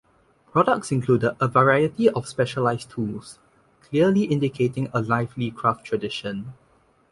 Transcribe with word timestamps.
Products 0.51 0.91
included 0.91 1.35
a 1.39 1.47
variety 1.47 2.09
of 2.09 2.27
specialised 2.27 2.89
tools, 2.89 3.37
clearly 3.83 4.23
indicating 4.23 4.89
a 4.95 5.01
lively 5.03 5.51
craft 5.51 5.85
tradition. 5.85 6.55